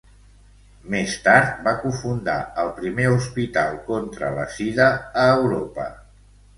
Més 0.93 1.13
tard 1.27 1.59
va 1.67 1.73
cofundar 1.83 2.39
el 2.65 2.73
primer 2.81 3.07
hospital 3.13 3.79
contra 3.93 4.35
la 4.41 4.51
sida 4.59 4.93
a 5.29 5.33
Europa. 5.41 5.91